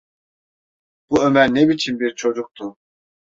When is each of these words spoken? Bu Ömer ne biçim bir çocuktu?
Bu 1.09 1.23
Ömer 1.25 1.53
ne 1.55 1.69
biçim 1.69 1.99
bir 1.99 2.15
çocuktu? 2.15 2.77